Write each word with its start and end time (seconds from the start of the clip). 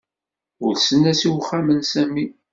Ulsen-as 0.65 1.21
i 1.27 1.29
uxxam 1.35 1.67
n 1.77 1.79
Sami. 1.91 2.25